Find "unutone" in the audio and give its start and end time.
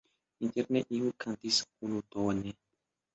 1.89-2.49